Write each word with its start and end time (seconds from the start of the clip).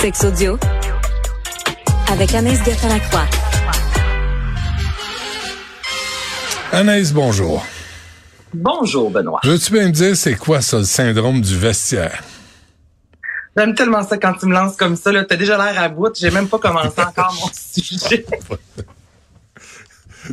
Sex 0.00 0.24
audio 0.24 0.58
avec 2.10 2.34
Anaïs 2.34 2.64
Gertin-Lacroix. 2.64 3.26
Anaïs, 6.72 7.12
bonjour. 7.12 7.66
Bonjour, 8.54 9.10
Benoît. 9.10 9.40
Veux-tu 9.44 9.72
bien 9.72 9.88
me 9.88 9.92
dire 9.92 10.16
c'est 10.16 10.36
quoi 10.36 10.62
ça, 10.62 10.78
le 10.78 10.84
syndrome 10.84 11.42
du 11.42 11.54
vestiaire? 11.54 12.22
J'aime 13.54 13.74
tellement 13.74 14.02
ça 14.02 14.16
quand 14.16 14.32
tu 14.32 14.46
me 14.46 14.54
lances 14.54 14.74
comme 14.76 14.96
ça. 14.96 15.12
T'as 15.24 15.36
déjà 15.36 15.58
l'air 15.58 15.82
à 15.82 15.90
bout. 15.90 16.16
J'ai 16.18 16.30
même 16.30 16.48
pas 16.48 16.58
commencé 16.58 16.98
encore 16.98 17.34
mon 17.38 17.50
sujet. 17.82 18.24
Mais 18.30 18.46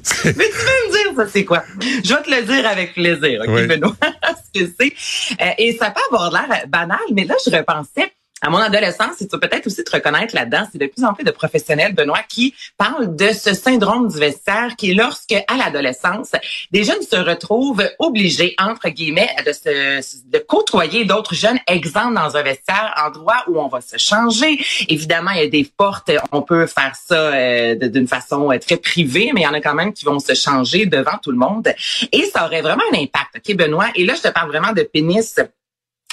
tu 0.02 0.26
veux 0.26 0.34
me 0.34 0.92
dire 0.92 1.14
ça, 1.18 1.28
c'est 1.28 1.44
quoi? 1.44 1.64
Je 1.82 2.14
vais 2.14 2.22
te 2.22 2.32
le 2.32 2.44
dire 2.44 2.66
avec 2.66 2.94
plaisir, 2.94 3.42
OK, 3.46 3.68
Benoît? 3.68 3.96
Ce 4.54 4.62
que 4.62 4.72
c'est. 4.80 4.94
Euh, 5.42 5.52
et 5.58 5.76
ça 5.78 5.92
peut 5.92 6.02
avoir 6.10 6.32
l'air 6.32 6.68
banal, 6.70 7.00
mais 7.14 7.26
là, 7.26 7.36
je 7.46 7.54
repensais 7.54 8.14
à 8.42 8.50
mon 8.50 8.58
adolescence, 8.58 9.22
et 9.22 9.28
tu 9.28 9.36
vas 9.36 9.48
peut-être 9.48 9.68
aussi 9.68 9.84
te 9.84 9.92
reconnaître 9.92 10.36
là-dedans, 10.36 10.68
c'est 10.72 10.78
de 10.78 10.86
plus 10.86 11.04
en 11.04 11.14
plus 11.14 11.24
de 11.24 11.32
professionnels, 11.32 11.94
Benoît, 11.94 12.22
qui 12.28 12.54
parlent 12.78 13.16
de 13.16 13.30
ce 13.32 13.54
syndrome 13.54 14.08
du 14.08 14.20
vestiaire 14.20 14.76
qui 14.78 14.92
est 14.92 14.94
lorsque, 14.94 15.34
à 15.34 15.58
l'adolescence, 15.58 16.32
des 16.72 16.84
jeunes 16.84 17.02
se 17.02 17.16
retrouvent 17.16 17.88
obligés, 18.00 18.56
entre 18.60 18.90
guillemets, 18.90 19.30
de, 19.46 19.52
se, 19.52 20.28
de 20.28 20.38
côtoyer 20.38 21.06
d'autres 21.06 21.34
jeunes 21.34 21.60
exemples 21.68 22.14
dans 22.14 22.38
un 22.38 22.44
vestiaire, 22.44 22.94
endroit 23.04 23.44
où 23.48 23.60
on 23.60 23.68
va 23.68 23.82
se 23.82 23.98
changer. 23.98 24.60
Évidemment, 24.88 25.32
il 25.32 25.40
y 25.40 25.46
a 25.46 25.50
des 25.50 25.70
portes, 25.78 26.12
on 26.32 26.42
peut 26.42 26.68
faire 26.68 26.96
ça 26.96 27.16
euh, 27.16 27.76
d'une 27.76 28.08
façon 28.08 28.52
euh, 28.52 28.60
très 28.60 28.78
privée, 28.78 29.32
mais 29.34 29.42
il 29.42 29.44
y 29.44 29.48
en 29.48 29.54
a 29.54 29.62
quand 29.62 29.74
même 29.74 29.94
qui 29.94 30.06
vont 30.06 30.20
se 30.20 30.34
changer 30.34 30.86
devant 30.86 31.18
tout 31.22 31.32
le 31.32 31.38
monde. 31.38 31.68
Et 32.12 32.24
ça 32.26 32.46
aurait 32.46 32.62
vraiment 32.62 32.84
un 32.94 32.98
impact, 32.98 33.38
OK, 33.38 33.56
Benoît? 33.56 33.88
Et 33.96 34.06
là, 34.06 34.14
je 34.16 34.22
te 34.22 34.28
parle 34.28 34.50
vraiment 34.50 34.74
de 34.74 34.84
pénis 34.84 35.40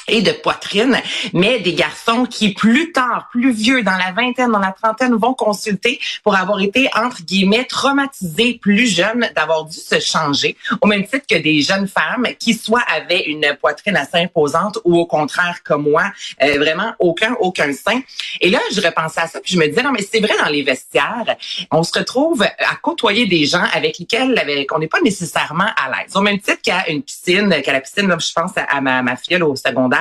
et 0.08 0.22
de 0.22 0.32
poitrine, 0.32 1.00
mais 1.32 1.60
des 1.60 1.74
garçons 1.74 2.26
qui 2.26 2.52
plus 2.52 2.92
tard, 2.92 3.28
plus 3.30 3.52
vieux, 3.52 3.82
dans 3.82 3.96
la 3.96 4.12
vingtaine, 4.12 4.50
dans 4.50 4.58
la 4.58 4.72
trentaine, 4.72 5.14
vont 5.14 5.34
consulter 5.34 6.00
pour 6.22 6.36
avoir 6.36 6.60
été, 6.60 6.88
entre 6.94 7.22
guillemets, 7.22 7.64
traumatisés 7.64 8.58
plus 8.60 8.86
jeunes, 8.86 9.28
d'avoir 9.34 9.64
dû 9.64 9.78
se 9.78 9.98
changer, 10.00 10.56
au 10.80 10.86
même 10.86 11.06
titre 11.06 11.27
que 11.28 11.36
des 11.36 11.62
jeunes 11.62 11.88
femmes 11.88 12.27
qui 12.38 12.55
soit 12.55 12.84
avaient 12.94 13.25
une 13.25 13.56
poitrine 13.60 13.97
assez 13.97 14.19
imposante 14.19 14.78
ou 14.84 14.98
au 14.98 15.06
contraire, 15.06 15.58
comme 15.64 15.88
moi, 15.91 16.05
euh, 16.42 16.58
vraiment 16.58 16.94
aucun, 16.98 17.34
aucun 17.41 17.72
sein. 17.72 18.00
Et 18.41 18.50
là, 18.50 18.60
je 18.72 18.80
repensais 18.80 19.20
à 19.20 19.27
ça, 19.27 19.41
puis 19.41 19.55
je 19.55 19.58
me 19.58 19.66
disais, 19.66 19.82
non, 19.82 19.92
mais 19.92 20.02
c'est 20.02 20.20
vrai 20.20 20.34
dans 20.38 20.50
les 20.50 20.62
vestiaires, 20.62 21.36
on 21.70 21.82
se 21.82 21.98
retrouve 21.98 22.42
à 22.42 22.77
côtoyer 22.82 23.27
des 23.27 23.47
gens 23.47 23.64
avec 23.72 23.98
lesquels 23.98 24.66
on 24.72 24.78
n'est 24.78 24.88
pas 24.88 25.00
nécessairement 25.00 25.64
à 25.64 25.88
l'aise. 25.88 26.14
Au 26.14 26.20
même 26.20 26.38
titre 26.38 26.60
qu'à 26.62 26.88
une 26.88 27.02
piscine, 27.02 27.55
qu'à 27.62 27.72
la 27.72 27.80
piscine, 27.80 28.08
là, 28.08 28.19
je 28.19 28.32
pense 28.32 28.52
à 28.56 28.80
ma, 28.80 29.02
ma 29.02 29.16
fille 29.16 29.41
au 29.42 29.56
secondaire, 29.56 29.94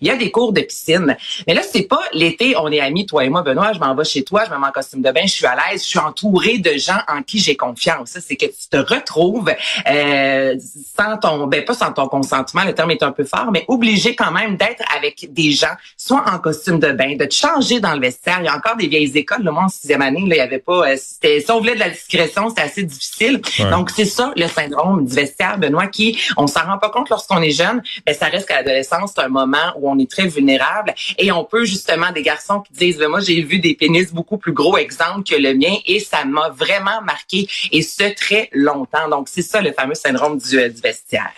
il 0.00 0.06
y 0.06 0.10
a 0.10 0.16
des 0.16 0.30
cours 0.30 0.52
de 0.52 0.60
piscine. 0.60 1.16
Mais 1.46 1.54
là, 1.54 1.62
c'est 1.62 1.82
pas 1.82 2.02
l'été, 2.12 2.54
on 2.56 2.70
est 2.70 2.80
amis, 2.80 3.06
toi 3.06 3.24
et 3.24 3.28
moi, 3.28 3.42
Benoît, 3.42 3.72
je 3.72 3.78
m'en 3.78 3.94
vais 3.94 4.04
chez 4.04 4.22
toi, 4.22 4.44
je 4.46 4.50
me 4.50 4.58
mets 4.58 4.66
en 4.66 4.72
costume 4.72 5.02
de 5.02 5.10
bain, 5.10 5.22
je 5.24 5.32
suis 5.32 5.46
à 5.46 5.54
l'aise, 5.54 5.82
je 5.82 5.88
suis 5.88 5.98
entourée 5.98 6.58
de 6.58 6.72
gens 6.78 7.00
en 7.08 7.22
qui 7.22 7.38
j'ai 7.38 7.56
confiance. 7.56 8.18
C'est 8.20 8.36
que 8.36 8.46
tu 8.46 8.68
te 8.70 8.76
retrouves 8.76 9.50
euh, 9.88 10.56
sans 10.96 11.16
ton, 11.18 11.46
ben 11.46 11.64
pas 11.64 11.74
sans 11.74 11.92
ton 11.92 12.08
consentement, 12.08 12.64
le 12.64 12.74
terme 12.74 12.90
est 12.90 13.02
un 13.02 13.12
peu 13.12 13.24
fort, 13.24 13.50
mais 13.52 13.64
obligé 13.68 14.14
quand 14.14 14.30
même 14.30 14.56
d'être 14.56 14.82
avec 14.96 15.32
des 15.32 15.52
gens, 15.52 15.74
soit 15.96 16.24
en 16.30 16.38
costume 16.38 16.78
de 16.78 16.92
bain, 16.92 17.16
de 17.16 17.24
te 17.24 17.34
changer 17.34 17.80
dans 17.80 17.94
le 17.94 18.00
vestiaire. 18.00 18.38
Il 18.40 18.46
y 18.46 18.48
a 18.48 18.56
encore 18.56 18.76
des 18.76 18.88
vieilles 18.88 19.16
écoles, 19.16 19.42
le 19.42 19.50
moi 19.50 19.64
en 19.64 19.68
sixième 19.68 20.02
année, 20.02 20.26
là, 20.26 20.34
il 20.36 20.38
y 20.38 20.40
avait 20.40 20.58
pas, 20.58 20.90
euh, 20.90 20.96
c'était, 20.96 21.40
si 21.40 21.50
on 21.50 21.58
voulait 21.58 21.74
de 21.74 21.80
la 21.80 21.90
discrétion, 21.90 22.48
c'était 22.48 22.62
assez 22.62 22.82
difficile. 22.82 23.40
Donc 23.70 23.90
c'est 23.90 24.04
ça 24.04 24.32
le 24.36 24.46
syndrome 24.46 25.06
du 25.06 25.14
vestiaire, 25.14 25.58
Benoît, 25.58 25.86
qui 25.86 26.18
on 26.36 26.46
s'en 26.46 26.64
rend 26.64 26.78
pas 26.78 26.90
compte 26.90 27.08
lorsqu'on 27.08 27.42
est 27.42 27.50
jeune, 27.50 27.82
mais 28.06 28.14
ça 28.14 28.26
reste 28.26 28.48
qu'à 28.48 28.56
l'adolescence, 28.56 29.12
c'est 29.14 29.22
un 29.22 29.28
moment 29.30 29.72
où 29.76 29.90
on 29.90 29.98
est 29.98 30.10
très 30.10 30.26
vulnérable 30.26 30.94
et 31.18 31.32
on 31.32 31.44
peut 31.44 31.64
justement 31.64 32.12
des 32.12 32.22
garçons 32.22 32.60
qui 32.60 32.72
disent 32.72 32.98
ben, 32.98 33.08
moi 33.08 33.20
j'ai 33.20 33.42
vu 33.42 33.58
des 33.58 33.74
pénis 33.74 34.12
beaucoup 34.12 34.38
plus 34.38 34.52
gros 34.52 34.76
exemple 34.76 35.28
que 35.28 35.40
le 35.40 35.54
mien 35.54 35.74
et 35.86 36.00
ça 36.00 36.24
m'a 36.24 36.50
vraiment 36.50 37.00
marqué 37.02 37.48
et 37.72 37.82
ce 37.82 38.14
très 38.14 38.48
longtemps. 38.52 39.08
Donc 39.08 39.28
c'est 39.30 39.42
ça 39.42 39.60
le 39.60 39.72
fameux 39.72 39.94
syndrome 39.94 40.38
du, 40.38 40.58
euh, 40.58 40.70
vestiaire. 40.82 41.32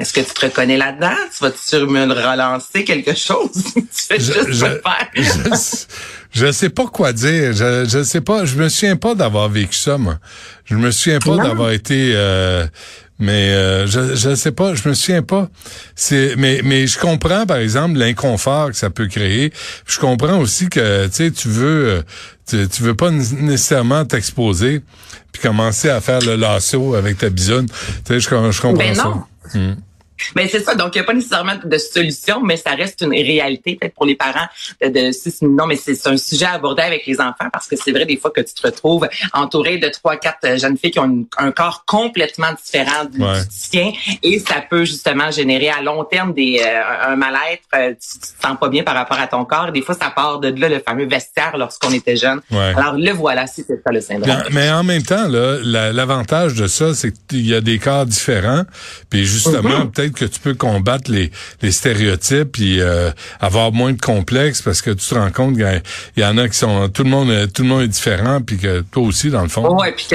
Est-ce 0.00 0.12
que 0.12 0.20
tu 0.20 0.32
te 0.32 0.46
reconnais 0.46 0.76
là-dedans? 0.76 1.14
Tu 1.36 1.44
vas-tu 1.44 1.76
me 1.86 2.12
relancer 2.12 2.84
quelque 2.84 3.14
chose? 3.14 3.50
tu 3.74 3.82
fais 3.92 4.18
je, 4.18 4.32
juste 4.32 4.52
je, 4.52 4.66
faire. 4.66 5.10
je, 6.32 6.50
sais 6.50 6.70
pas 6.70 6.86
quoi 6.86 7.12
dire. 7.12 7.52
Je, 7.52 7.86
je 7.88 8.02
sais 8.02 8.20
pas. 8.20 8.46
Je 8.46 8.56
me 8.56 8.68
souviens 8.68 8.96
pas 8.96 9.14
d'avoir 9.14 9.48
vécu 9.48 9.74
ça, 9.74 9.98
moi. 9.98 10.18
Je 10.64 10.74
me 10.74 10.90
souviens 10.90 11.20
pas 11.20 11.36
d'avoir 11.36 11.70
été 11.70 12.12
euh, 12.14 12.66
mais 13.18 13.50
euh, 13.50 13.86
je 13.86 14.14
je 14.14 14.34
sais 14.34 14.52
pas, 14.52 14.74
je 14.74 14.88
me 14.88 14.94
souviens 14.94 15.22
pas. 15.22 15.48
C'est 15.94 16.34
mais 16.36 16.60
mais 16.64 16.86
je 16.86 16.98
comprends 16.98 17.46
par 17.46 17.56
exemple 17.56 17.98
l'inconfort 17.98 18.70
que 18.70 18.76
ça 18.76 18.90
peut 18.90 19.06
créer. 19.06 19.52
Je 19.86 19.98
comprends 19.98 20.38
aussi 20.38 20.68
que 20.68 21.06
tu 21.06 21.12
sais 21.12 21.30
tu 21.30 21.48
veux 21.48 22.02
euh, 22.52 22.66
tu, 22.68 22.82
veux 22.82 22.94
pas 22.94 23.10
nécessairement 23.10 24.04
t'exposer 24.04 24.82
puis 25.32 25.42
commencer 25.42 25.88
à 25.88 26.00
faire 26.00 26.20
le 26.20 26.36
lasso 26.36 26.94
avec 26.94 27.18
ta 27.18 27.30
bisoune. 27.30 27.66
Tu 27.66 27.74
sais 28.06 28.20
je, 28.20 28.50
je 28.50 28.60
comprends 28.60 28.78
ben 28.78 28.94
ça. 28.94 29.14
Hmm. 29.54 29.74
Mais 30.34 30.48
c'est 30.48 30.60
ça. 30.60 30.74
Donc, 30.74 30.94
il 30.94 30.98
n'y 30.98 31.02
a 31.02 31.04
pas 31.04 31.14
nécessairement 31.14 31.56
de 31.62 31.78
solution, 31.78 32.42
mais 32.42 32.56
ça 32.56 32.70
reste 32.70 33.02
une 33.02 33.10
réalité 33.10 33.76
peut-être 33.80 33.94
pour 33.94 34.06
les 34.06 34.16
parents. 34.16 34.46
De, 34.80 34.88
de 34.88 35.46
non, 35.46 35.66
mais 35.66 35.76
c'est 35.76 36.06
un 36.06 36.16
sujet 36.16 36.46
à 36.46 36.52
aborder 36.52 36.82
avec 36.82 37.06
les 37.06 37.20
enfants 37.20 37.48
parce 37.52 37.66
que 37.66 37.76
c'est 37.76 37.92
vrai 37.92 38.04
des 38.04 38.16
fois 38.16 38.30
que 38.30 38.40
tu 38.40 38.54
te 38.54 38.66
retrouves 38.66 39.08
entouré 39.32 39.78
de 39.78 39.88
trois, 39.88 40.16
quatre 40.16 40.58
jeunes 40.58 40.76
filles 40.76 40.90
qui 40.90 40.98
ont 40.98 41.26
un 41.38 41.52
corps 41.52 41.84
complètement 41.86 42.52
différent 42.52 43.04
du, 43.04 43.20
tien 43.70 43.92
et 44.22 44.38
ça 44.38 44.62
peut 44.68 44.84
justement 44.84 45.30
générer 45.30 45.68
à 45.68 45.82
long 45.82 46.04
terme 46.04 46.32
des 46.32 46.60
euh, 46.64 47.10
un 47.12 47.16
mal-être. 47.16 47.62
Euh, 47.74 47.90
tu, 47.90 48.18
te 48.18 48.26
sens 48.42 48.56
pas 48.58 48.68
bien 48.68 48.82
par 48.82 48.94
rapport 48.94 49.18
à 49.18 49.26
ton 49.26 49.44
corps. 49.44 49.72
des 49.72 49.82
fois, 49.82 49.94
ça 49.94 50.10
part 50.10 50.40
de 50.40 50.48
là 50.60 50.68
le 50.68 50.80
fameux 50.80 51.06
vestiaire 51.06 51.56
lorsqu'on 51.56 51.92
était 51.92 52.16
jeune. 52.16 52.40
Alors 52.50 52.94
le 52.94 53.12
voilà, 53.12 53.46
c'est 53.46 53.66
ça 53.66 53.92
le 53.92 54.00
syndrome. 54.00 54.42
Mais 54.52 54.70
en 54.70 54.84
même 54.84 55.02
temps, 55.02 55.28
là, 55.28 55.92
l'avantage 55.92 56.54
de 56.54 56.66
ça, 56.66 56.94
c'est 56.94 57.12
qu'il 57.26 57.46
y 57.46 57.54
a 57.54 57.60
des 57.60 57.78
corps 57.78 58.06
différents. 58.06 58.64
Puis 59.10 59.24
justement, 59.24 59.68
mm-hmm. 59.68 59.90
peut-être 59.90 60.05
que 60.12 60.24
tu 60.24 60.40
peux 60.40 60.54
combattre 60.54 61.10
les, 61.10 61.30
stéréotypes 61.70 62.58
et 62.60 62.80
euh, 62.80 63.10
avoir 63.40 63.72
moins 63.72 63.92
de 63.92 64.00
complexes 64.00 64.62
parce 64.62 64.82
que 64.82 64.90
tu 64.90 65.06
te 65.06 65.14
rends 65.14 65.30
compte 65.30 65.56
qu'il 65.56 65.82
y, 66.16 66.24
en 66.24 66.38
a 66.38 66.48
qui 66.48 66.56
sont 66.56 66.88
tout 66.88 67.04
le 67.04 67.10
monde 67.10 67.52
tout 67.52 67.62
le 67.62 67.68
monde 67.68 67.82
est 67.82 67.88
différent 67.88 68.40
puis 68.40 68.56
que 68.58 68.80
toi 68.80 69.02
aussi 69.02 69.30
dans 69.30 69.42
le 69.42 69.48
fond. 69.48 69.76
Puis 69.96 70.06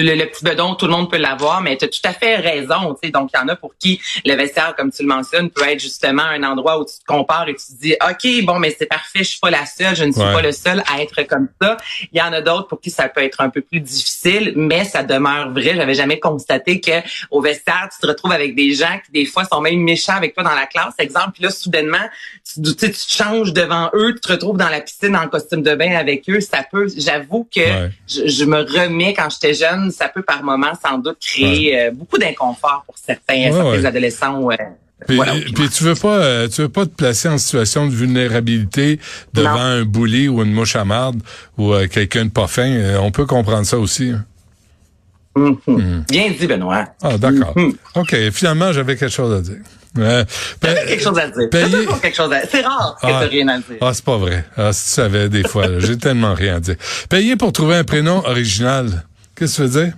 le, 0.00 0.24
petit 0.26 0.44
bedon, 0.44 0.74
tout 0.74 0.86
le 0.86 0.92
monde 0.92 1.10
peut 1.10 1.18
l'avoir, 1.18 1.60
mais 1.60 1.76
tu 1.76 1.84
as 1.84 1.88
tout 1.88 2.00
à 2.04 2.12
fait 2.12 2.36
raison. 2.36 2.96
sais 3.02 3.10
Donc, 3.10 3.30
il 3.34 3.38
y 3.38 3.40
en 3.40 3.48
a 3.48 3.56
pour 3.56 3.74
qui 3.78 4.00
le 4.24 4.34
vestiaire, 4.34 4.74
comme 4.76 4.90
tu 4.90 5.02
le 5.02 5.08
mentionnes, 5.08 5.50
peut 5.50 5.68
être 5.68 5.80
justement 5.80 6.22
un 6.22 6.42
endroit 6.42 6.78
où 6.78 6.84
tu 6.84 6.94
te 6.98 7.04
compares 7.06 7.48
et 7.48 7.54
tu 7.54 7.66
te 7.66 7.80
dis, 7.80 7.96
OK, 8.02 8.44
bon, 8.44 8.58
mais 8.58 8.74
c'est 8.76 8.86
parfait, 8.86 9.20
je 9.20 9.30
suis 9.30 9.40
pas 9.40 9.50
la 9.50 9.66
seule, 9.66 9.94
je 9.96 10.04
ne 10.04 10.12
suis 10.12 10.20
pas 10.20 10.42
le 10.42 10.52
seul 10.52 10.82
à 10.92 11.02
être 11.02 11.22
comme 11.22 11.48
ça. 11.60 11.76
Il 12.12 12.18
y 12.18 12.22
en 12.22 12.32
a 12.32 12.40
d'autres 12.40 12.68
pour 12.68 12.80
qui 12.80 12.90
ça 12.90 13.08
peut 13.08 13.22
être 13.22 13.40
un 13.40 13.50
peu 13.50 13.60
plus 13.60 13.80
difficile, 13.80 14.52
mais 14.56 14.84
ça 14.84 15.02
demeure 15.02 15.50
vrai. 15.50 15.74
J'avais 15.76 15.94
jamais 15.94 16.18
constaté 16.18 16.80
que 16.80 16.92
au 17.30 17.40
vestiaire, 17.40 17.88
tu 17.92 18.00
te 18.00 18.06
retrouves 18.06 18.32
avec 18.32 18.54
des 18.54 18.74
gens 18.74 18.98
qui, 19.04 19.12
des 19.12 19.26
fois, 19.26 19.44
sont 19.44 19.60
même 19.60 19.80
méchants 19.80 20.14
avec 20.14 20.34
toi 20.34 20.42
dans 20.42 20.54
la 20.54 20.66
classe. 20.66 20.94
Exemple, 20.98 21.32
puis 21.34 21.42
là, 21.42 21.50
soudainement, 21.50 22.08
tu, 22.44 22.62
tu, 22.62 22.90
te 22.90 22.96
changes 23.08 23.52
devant 23.52 23.90
eux, 23.94 24.14
tu 24.14 24.20
te 24.20 24.32
retrouves 24.32 24.56
dans 24.56 24.68
la 24.68 24.80
piscine 24.80 25.16
en 25.16 25.28
costume 25.28 25.62
de 25.62 25.74
bain 25.74 25.96
avec 25.96 26.28
eux. 26.28 26.40
Ça 26.40 26.64
peut, 26.70 26.88
j'avoue 26.96 27.48
que 27.54 27.60
je, 28.06 28.26
je 28.26 28.44
me 28.44 28.60
remets 28.60 29.14
quand 29.14 29.28
j'étais 29.30 29.54
jeune 29.54 29.81
ça 29.90 30.08
peut 30.08 30.22
par 30.22 30.42
moment 30.42 30.72
sans 30.84 30.98
doute 30.98 31.18
créer 31.20 31.80
euh, 31.80 31.90
beaucoup 31.90 32.18
d'inconfort 32.18 32.84
pour 32.86 32.96
certains, 32.98 33.50
adolescents. 33.84 34.50
Euh, 34.50 34.56
puis, 35.06 35.18
puis, 35.54 35.68
tu 35.68 35.84
veux 35.84 35.94
pas, 35.94 36.18
euh, 36.18 36.48
tu 36.48 36.62
veux 36.62 36.68
pas 36.68 36.86
te 36.86 36.90
placer 36.90 37.28
en 37.28 37.38
situation 37.38 37.86
de 37.86 37.92
vulnérabilité 37.92 39.00
devant 39.34 39.56
un 39.56 39.82
bully 39.84 40.28
ou 40.28 40.42
une 40.42 40.52
mouche 40.52 40.76
à 40.76 40.84
marde 40.84 41.20
ou 41.58 41.72
quelqu'un 41.90 42.26
de 42.26 42.30
pas 42.30 42.46
fin. 42.46 42.98
on 43.00 43.10
peut 43.10 43.26
comprendre 43.26 43.66
ça 43.66 43.78
aussi. 43.78 44.10
Hein. 44.10 44.24
Mm-hmm. 45.36 45.58
Mm-hmm. 45.66 46.10
Bien 46.10 46.30
dit, 46.38 46.46
Benoît. 46.46 46.86
Ah, 47.02 47.18
d'accord. 47.18 47.54
Mm-hmm. 47.56 47.74
OK. 47.96 48.30
Finalement, 48.32 48.72
j'avais 48.72 48.96
quelque 48.96 49.12
chose 49.12 49.34
à 49.34 49.40
dire. 49.40 49.62
Euh, 49.98 50.24
quelque 50.60 51.02
chose 51.02 51.18
à 51.18 51.28
dire. 51.28 51.50
quelque 51.50 52.16
chose 52.16 52.32
à 52.32 52.40
dire. 52.40 52.48
C'est 52.50 52.62
rare 52.62 52.96
que 53.00 53.06
ah, 53.06 53.20
tu 53.22 53.28
rien 53.28 53.48
à 53.48 53.56
dire. 53.58 53.76
Ah, 53.80 53.92
c'est 53.92 54.04
pas 54.04 54.16
vrai. 54.16 54.44
Ah, 54.56 54.72
si 54.72 54.84
tu 54.84 54.90
savais, 54.90 55.28
des 55.28 55.46
fois, 55.46 55.78
j'ai 55.78 55.98
tellement 55.98 56.34
rien 56.34 56.56
à 56.56 56.60
dire. 56.60 56.76
Payer 57.08 57.36
pour 57.36 57.52
trouver 57.52 57.76
un 57.76 57.84
prénom 57.84 58.24
original. 58.24 59.04
Qu'est-ce 59.34 59.62
que 59.62 59.66
tu 59.66 59.72
veux? 59.72 59.92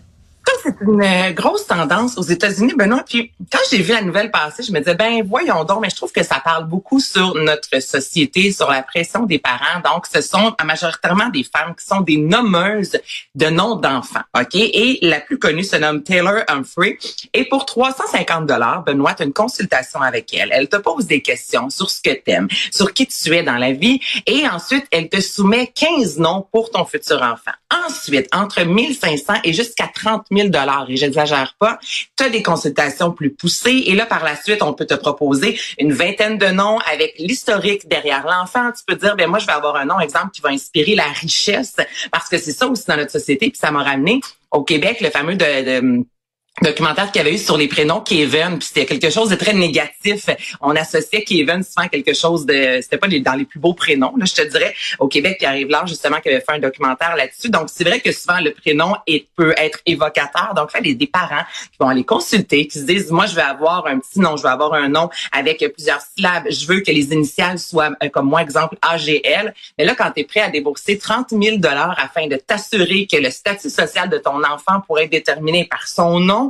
C'est 0.65 0.75
une 0.81 1.03
euh, 1.03 1.31
grosse 1.33 1.67
tendance 1.67 2.17
aux 2.17 2.23
États-Unis, 2.23 2.73
Benoît. 2.77 3.05
Puis 3.07 3.33
quand 3.53 3.59
j'ai 3.71 3.83
vu 3.83 3.93
la 3.93 4.03
nouvelle 4.03 4.31
passer, 4.31 4.63
je 4.63 4.73
me 4.73 4.79
disais, 4.79 4.95
ben 4.95 5.23
voyons 5.27 5.65
donc, 5.65 5.83
mais 5.83 5.91
je 5.91 5.97
trouve 5.97 6.11
que 6.11 6.23
ça 6.23 6.41
parle 6.43 6.67
beaucoup 6.67 7.01
sur 7.01 7.35
notre 7.35 7.81
société, 7.81 8.51
sur 8.51 8.71
la 8.71 8.83
pression 8.83 9.25
des 9.25 9.39
parents. 9.39 9.81
Donc, 9.85 10.07
ce 10.13 10.21
sont 10.23 10.55
majoritairement 10.65 11.29
des 11.29 11.45
femmes 11.45 11.75
qui 11.75 11.85
sont 11.85 12.01
des 12.01 12.17
nommeuses 12.17 12.99
de 13.35 13.47
noms 13.47 13.77
d'enfants, 13.77 14.23
OK? 14.39 14.55
Et 14.55 14.99
la 15.03 15.21
plus 15.21 15.39
connue 15.39 15.65
se 15.65 15.77
nomme 15.77 16.03
Taylor 16.03 16.43
Humphrey. 16.49 16.99
Et 17.35 17.45
pour 17.45 17.67
350 17.67 18.47
dollars, 18.47 18.83
Benoît, 18.85 19.15
tu 19.15 19.23
as 19.23 19.27
une 19.27 19.33
consultation 19.33 20.01
avec 20.01 20.33
elle. 20.35 20.49
Elle 20.53 20.69
te 20.69 20.77
pose 20.77 21.07
des 21.07 21.21
questions 21.21 21.69
sur 21.69 21.91
ce 21.91 22.01
que 22.01 22.11
tu 22.11 22.31
aimes, 22.31 22.49
sur 22.73 22.93
qui 22.93 23.07
tu 23.07 23.35
es 23.35 23.43
dans 23.43 23.59
la 23.59 23.73
vie. 23.73 24.01
Et 24.27 24.49
ensuite, 24.49 24.87
elle 24.91 25.09
te 25.09 25.21
soumet 25.21 25.71
15 25.75 26.19
noms 26.19 26.47
pour 26.51 26.71
ton 26.71 26.85
futur 26.85 27.21
enfant. 27.23 27.53
Ensuite, 27.87 28.29
entre 28.35 28.63
1500 28.63 29.35
et 29.45 29.53
jusqu'à 29.53 29.91
30 29.93 30.27
000 30.31 30.49
et 30.89 30.97
j'exagère 30.97 31.55
pas. 31.59 31.79
Tu 32.17 32.25
as 32.25 32.29
des 32.29 32.43
consultations 32.43 33.13
plus 33.13 33.31
poussées 33.31 33.85
et 33.87 33.95
là 33.95 34.07
par 34.07 34.25
la 34.25 34.37
suite, 34.37 34.63
on 34.63 34.73
peut 34.73 34.87
te 34.87 34.95
proposer 34.95 35.59
une 35.79 35.93
vingtaine 35.93 36.39
de 36.39 36.47
noms 36.47 36.79
avec 36.91 37.15
l'historique 37.19 37.89
derrière 37.89 38.25
l'enfant. 38.27 38.71
Tu 38.73 38.85
peux 38.87 38.97
dire 38.97 39.17
ben 39.17 39.29
moi 39.29 39.39
je 39.39 39.47
vais 39.47 39.53
avoir 39.53 39.77
un 39.77 39.85
nom 39.85 40.01
exemple 40.01 40.31
qui 40.33 40.41
va 40.41 40.51
inspirer 40.51 40.95
la 40.95 41.09
richesse 41.09 41.77
parce 42.11 42.29
que 42.29 42.39
c'est 42.39 42.53
ça 42.53 42.67
aussi 42.67 42.85
dans 42.87 42.97
notre 42.97 43.13
société 43.13 43.51
puis 43.51 43.59
ça 43.59 43.71
m'a 43.71 43.83
ramené 43.83 44.21
au 44.51 44.63
Québec 44.63 45.01
le 45.01 45.11
fameux 45.11 45.35
de 45.35 46.05
documentaire 46.63 47.11
qu'il 47.11 47.21
y 47.21 47.27
avait 47.27 47.35
eu 47.35 47.39
sur 47.39 47.57
les 47.57 47.67
prénoms 47.67 48.01
Kevin, 48.01 48.59
puis 48.59 48.69
c'était 48.69 48.87
quelque 48.87 49.11
chose 49.11 49.29
de 49.29 49.35
très 49.35 49.53
négatif. 49.55 50.31
On 50.61 50.77
associait 50.77 51.23
Kevin 51.23 51.65
souvent 51.65 51.87
à 51.87 51.89
quelque 51.89 52.15
chose 52.15 52.47
de, 52.47 52.79
c'était 52.81 52.97
pas 52.97 53.09
dans 53.09 53.35
les 53.35 53.45
plus 53.45 53.59
beaux 53.59 53.75
prénoms, 53.75 54.15
là, 54.17 54.25
je 54.25 54.35
te 54.35 54.43
dirais, 54.49 54.73
au 55.01 55.09
Québec, 55.09 55.39
qui 55.41 55.47
arrive 55.47 55.69
là 55.69 55.83
justement 55.87 56.21
qui 56.21 56.29
avait 56.29 56.41
fait 56.41 56.53
un 56.53 56.61
documentaire 56.61 57.17
là-dessus. 57.17 57.51
Donc 57.51 57.69
c'est 57.73 57.83
vrai 57.83 58.01
que 58.01 58.13
souvent 58.13 58.39
le 58.41 58.53
prénom 58.53 58.95
peut 59.35 59.53
être 59.57 59.81
évocateur. 59.85 60.53
Donc 60.55 60.73
là, 60.73 60.81
les 60.81 60.95
des 60.95 61.09
parents 61.09 61.43
qui 61.73 61.77
vont 61.81 61.89
aller 61.89 62.05
consulter, 62.05 62.69
qui 62.69 62.79
se 62.79 62.85
disent, 62.85 63.11
moi 63.11 63.27
je 63.27 63.35
vais 63.35 63.43
avoir 63.43 63.87
un 63.87 63.99
petit 63.99 64.21
nom, 64.21 64.37
je 64.37 64.43
vais 64.45 64.49
avoir 64.49 64.75
un 64.75 64.89
nom 64.89 65.11
avec 65.33 65.65
plusieurs 65.75 66.01
syllabes, 66.17 66.45
je 66.51 66.67
veux 66.67 66.81
que 66.81 66.93
les 66.93 67.13
initiales 67.13 67.59
soient 67.59 67.91
euh, 68.03 68.09
comme 68.09 68.27
moi 68.27 68.43
exemple 68.43 68.77
AGL. 68.81 69.53
Mais 69.77 69.85
là, 69.85 69.97
quand 69.97 70.11
tu 70.13 70.21
es 70.21 70.25
prêt 70.25 70.41
à 70.41 70.51
débourser 70.51 70.99
30 70.99 71.31
000 71.31 71.57
dollars 71.57 71.97
afin 71.99 72.29
de 72.29 72.37
t'assurer 72.37 73.09
que 73.11 73.17
le 73.17 73.31
statut 73.31 73.71
social 73.71 74.09
de 74.09 74.19
ton 74.19 74.43
enfant 74.45 74.81
pourrait 74.87 75.05
être 75.05 75.11
déterminé 75.11 75.65
par 75.65 75.89
son 75.89 76.21
nom 76.21 76.44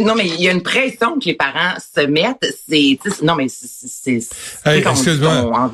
non. 0.00 0.14
mais 0.14 0.26
il 0.26 0.40
y 0.40 0.48
a 0.48 0.52
une 0.52 0.62
pression 0.62 1.18
que 1.18 1.26
les 1.26 1.34
parents 1.34 1.74
se 1.78 2.06
mettent. 2.06 2.46
C'est, 2.68 2.98
non, 3.22 3.34
mais 3.34 3.46
c'est, 3.48 4.18
hey, 4.66 4.82
excuse-moi. 4.86 5.70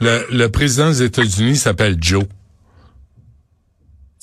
le, 0.00 0.26
le 0.30 0.48
président 0.48 0.88
des 0.88 1.02
États-Unis 1.02 1.56
s'appelle 1.56 1.96
Joe 2.00 2.24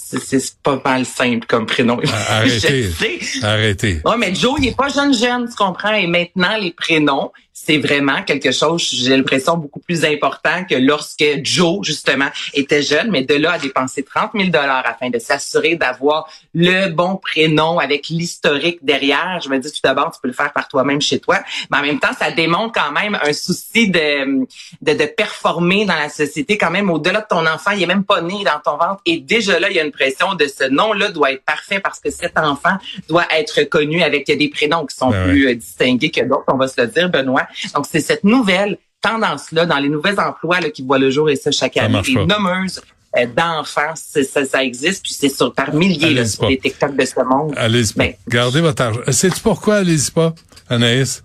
c'est 0.08 0.56
pas 0.64 0.82
mal 0.84 1.06
simple 1.06 1.46
comme 1.48 1.66
prénom. 1.66 2.00
Arrêtez. 2.30 2.90
Arrêtez. 3.44 4.02
Ouais, 4.06 4.18
mais 4.18 4.34
Joe, 4.34 4.56
il 4.60 4.68
est 4.70 4.78
pas 4.78 4.88
jeune 4.88 5.14
jeune, 5.14 5.50
tu 5.50 5.56
comprends? 5.56 5.94
Et 5.94 6.08
maintenant, 6.08 6.58
les 6.58 6.72
prénoms, 6.72 7.32
c'est 7.66 7.80
vraiment 7.80 8.22
quelque 8.22 8.52
chose, 8.52 8.88
j'ai 8.94 9.18
l'impression, 9.18 9.58
beaucoup 9.58 9.80
plus 9.80 10.06
important 10.06 10.64
que 10.64 10.76
lorsque 10.76 11.26
Joe, 11.44 11.84
justement, 11.84 12.28
était 12.54 12.84
jeune, 12.84 13.10
mais 13.10 13.24
de 13.24 13.34
là 13.34 13.54
à 13.54 13.58
dépenser 13.58 14.04
30 14.04 14.32
000 14.36 14.52
afin 14.56 15.10
de 15.10 15.18
s'assurer 15.18 15.76
d'avoir 15.76 16.30
le 16.54 16.90
bon 16.90 17.16
prénom 17.18 17.80
avec 17.80 18.10
l'historique 18.10 18.80
derrière. 18.84 19.42
Je 19.44 19.50
me 19.50 19.58
dis, 19.58 19.72
tout 19.72 19.80
d'abord, 19.84 20.12
tu 20.12 20.20
peux 20.22 20.28
le 20.28 20.36
faire 20.36 20.54
par 20.54 20.68
toi-même 20.68 21.02
chez 21.02 21.20
toi, 21.20 21.40
mais 21.72 21.80
en 21.80 21.82
même 21.82 22.00
temps, 22.00 22.14
ça 22.18 22.30
démontre 22.30 22.80
quand 22.80 22.92
même 22.92 23.18
un 23.22 23.34
souci 23.34 23.90
de, 23.90 24.46
de, 24.82 24.94
de 24.94 25.06
performer 25.06 25.86
dans 25.86 25.96
la 25.96 26.10
société, 26.10 26.58
quand 26.58 26.72
même, 26.72 26.92
au-delà 26.92 27.22
de 27.22 27.28
ton 27.28 27.46
enfant, 27.48 27.72
il 27.72 27.82
est 27.82 27.88
même 27.88 28.06
pas 28.06 28.22
né 28.22 28.44
dans 28.46 28.60
ton 28.64 28.78
ventre, 28.78 29.02
et 29.06 29.18
déjà 29.18 29.60
là, 29.60 29.70
il 29.72 29.76
y 29.76 29.80
a 29.80 29.84
une 29.84 29.92
pression 29.92 30.36
de 30.36 30.46
ce 30.46 30.66
nom-là 30.66 31.10
doit 31.10 31.32
être 31.32 31.44
parfait 31.44 31.80
parce 31.80 32.00
que 32.00 32.12
cet 32.12 32.38
enfant 32.38 32.78
doit 33.10 33.26
être 33.36 33.64
connu 33.64 34.04
avec 34.04 34.28
des 34.28 34.50
prénoms 34.50 34.86
qui 34.86 34.96
sont 34.96 35.10
ben 35.10 35.28
plus 35.28 35.48
euh, 35.48 35.56
distingués 35.56 36.12
que 36.12 36.22
d'autres, 36.22 36.46
on 36.48 36.58
va 36.58 36.68
se 36.68 36.80
le 36.80 36.88
dire, 36.88 37.10
Benoît. 37.10 37.47
Donc, 37.76 37.86
c'est 37.90 38.00
cette 38.00 38.24
nouvelle 38.24 38.78
tendance-là 39.02 39.66
dans 39.66 39.78
les 39.78 39.90
nouveaux 39.90 40.20
emplois 40.20 40.60
là, 40.60 40.70
qui 40.70 40.84
voient 40.84 41.00
le 41.00 41.10
jour 41.10 41.30
et 41.30 41.36
ça 41.36 41.52
chaque 41.52 41.78
année. 41.78 42.02
Les 42.06 42.26
nommeuses 42.26 42.82
euh, 43.18 43.26
d'enfants, 43.26 43.94
ça, 43.96 44.46
ça, 44.46 44.64
existe, 44.64 45.04
puis 45.04 45.14
c'est 45.14 45.30
sur 45.30 45.54
par 45.54 45.74
milliers 45.74 46.14
là, 46.14 46.26
sur 46.26 46.48
les 46.48 46.58
TikTok 46.58 46.96
de 46.96 47.06
ce 47.06 47.24
monde. 47.24 47.54
Allez-y 47.58 47.94
ben, 47.96 48.14
Gardez 48.28 48.62
votre 48.62 48.82
argent. 48.82 49.02
Sais-tu 49.10 49.40
pourquoi 49.42 49.78
allez-y 49.78 50.12
pas, 50.12 50.34
Anaïs? 50.70 51.24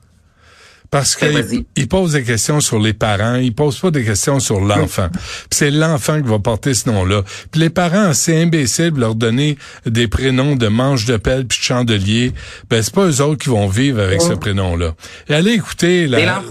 Parce 0.93 1.19
ben, 1.19 1.43
qu'il 1.49 1.65
il 1.75 1.89
pose 1.89 2.12
des 2.12 2.23
questions 2.23 2.61
sur 2.61 2.79
les 2.79 2.93
parents, 2.93 3.37
il 3.37 3.55
pose 3.55 3.79
pas 3.79 3.91
des 3.91 4.05
questions 4.05 4.39
sur 4.41 4.61
l'enfant. 4.61 5.09
c'est 5.50 5.71
l'enfant 5.71 6.21
qui 6.21 6.29
va 6.29 6.39
porter 6.39 6.75
ce 6.75 6.91
nom-là. 6.91 7.23
Puis 7.50 7.62
les 7.62 7.71
parents, 7.71 8.12
c'est 8.12 8.43
imbécile 8.43 8.91
de 8.91 9.00
leur 9.00 9.15
donner 9.15 9.56
des 9.87 10.06
prénoms 10.06 10.55
de 10.55 10.69
manche 10.69 11.06
de 11.06 11.17
pelle 11.17 11.47
puis 11.47 11.59
de 11.59 11.65
chandelier. 11.65 12.35
Ben 12.69 12.83
c'est 12.83 12.93
pas 12.93 13.06
eux 13.06 13.23
autres 13.23 13.43
qui 13.43 13.49
vont 13.49 13.69
vivre 13.69 14.03
avec 14.03 14.21
ce 14.21 14.35
prénom-là. 14.35 14.94
Et 15.31 15.35
allez 15.35 15.53
écouter 15.53 16.06
la, 16.06 16.43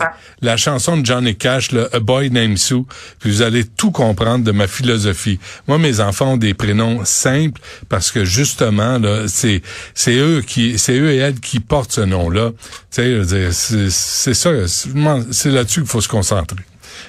la 0.42 0.58
chanson 0.58 0.98
de 0.98 1.06
Johnny 1.06 1.36
Cash, 1.36 1.72
le 1.72 1.96
A 1.96 2.00
Boy 2.00 2.32
Named 2.32 2.58
Sue, 2.58 2.86
puis 3.20 3.30
vous 3.30 3.44
allez 3.44 3.64
tout 3.64 3.92
comprendre 3.92 4.44
de 4.44 4.52
ma 4.52 4.66
philosophie. 4.66 5.38
Moi, 5.68 5.78
mes 5.78 6.00
enfants 6.00 6.34
ont 6.34 6.38
des 6.38 6.56
prénoms 6.56 7.06
simples 7.06 7.62
parce 7.90 8.12
que 8.12 8.26
justement 8.26 8.98
là, 8.98 9.28
c'est 9.28 9.62
c'est 9.94 10.16
eux 10.16 10.42
qui 10.42 10.80
c'est 10.80 10.98
eux 10.98 11.12
et 11.12 11.18
elles 11.18 11.40
qui 11.40 11.60
portent 11.60 11.92
ce 11.92 12.02
nom-là. 12.02 12.54
Tu 12.92 13.24
sais, 13.24 13.52
c'est 13.52 14.31
c'est 14.34 14.66
ça, 14.68 14.84
c'est 15.32 15.50
là-dessus 15.50 15.82
qu'il 15.82 15.90
faut 15.90 16.02
se 16.02 16.08
concentrer. 16.08 16.64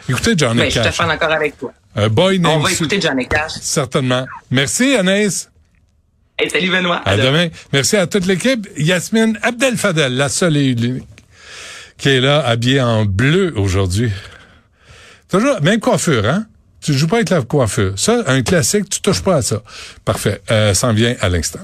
Écoutez 0.08 0.34
Johnny 0.36 0.60
ben, 0.60 0.72
Cash. 0.72 0.86
Je 0.86 0.92
suis 0.92 1.06
d'accord 1.06 1.32
avec 1.32 1.58
toi. 1.58 1.72
Un 1.94 2.08
boy 2.08 2.40
On 2.44 2.58
va 2.58 2.70
écouter 2.70 3.00
Johnny 3.00 3.26
Cash. 3.26 3.52
Certainement. 3.60 4.26
Merci 4.50 4.96
Anaïs. 4.96 5.50
Et 6.38 6.48
salut 6.48 6.70
Benoît. 6.70 7.02
À, 7.04 7.16
demain. 7.16 7.48
Merci 7.72 7.96
à 7.96 8.06
toute 8.06 8.26
l'équipe. 8.26 8.68
Yasmine 8.76 9.38
Abdel 9.42 9.76
Fadel, 9.76 10.16
la 10.16 10.28
seule 10.28 10.56
et 10.56 10.66
unique, 10.66 11.04
qui 11.98 12.08
est 12.08 12.20
là, 12.20 12.40
habillée 12.44 12.80
en 12.80 13.04
bleu 13.04 13.52
aujourd'hui. 13.56 14.10
Toujours, 15.28 15.60
même 15.62 15.80
coiffure, 15.80 16.26
hein? 16.26 16.46
Tu 16.80 16.94
joues 16.94 17.06
pas 17.06 17.16
avec 17.16 17.30
la 17.30 17.42
coiffure. 17.42 17.92
Ça, 17.96 18.24
un 18.26 18.42
classique, 18.42 18.88
tu 18.88 19.00
touches 19.00 19.22
pas 19.22 19.36
à 19.36 19.42
ça. 19.42 19.62
Parfait. 20.04 20.42
Euh, 20.50 20.74
ça 20.74 20.88
en 20.88 20.92
vient 20.92 21.14
à 21.20 21.28
l'instant. 21.28 21.60